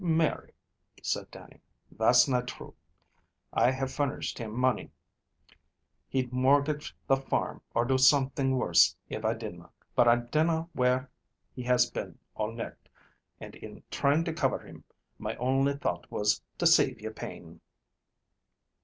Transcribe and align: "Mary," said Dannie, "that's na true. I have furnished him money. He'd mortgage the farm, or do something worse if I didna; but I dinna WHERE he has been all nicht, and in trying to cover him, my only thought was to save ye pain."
"Mary," 0.03 0.51
said 1.03 1.29
Dannie, 1.29 1.61
"that's 1.91 2.27
na 2.27 2.41
true. 2.41 2.73
I 3.53 3.69
have 3.69 3.91
furnished 3.91 4.39
him 4.39 4.51
money. 4.57 4.89
He'd 6.07 6.33
mortgage 6.33 6.97
the 7.05 7.17
farm, 7.17 7.61
or 7.75 7.85
do 7.85 7.99
something 7.99 8.57
worse 8.57 8.95
if 9.09 9.23
I 9.23 9.35
didna; 9.35 9.69
but 9.93 10.07
I 10.07 10.15
dinna 10.15 10.67
WHERE 10.73 11.07
he 11.53 11.61
has 11.65 11.87
been 11.91 12.17
all 12.33 12.51
nicht, 12.51 12.89
and 13.39 13.53
in 13.53 13.83
trying 13.91 14.23
to 14.23 14.33
cover 14.33 14.57
him, 14.57 14.83
my 15.19 15.35
only 15.35 15.75
thought 15.77 16.09
was 16.09 16.41
to 16.57 16.65
save 16.65 16.99
ye 16.99 17.09
pain." 17.11 17.61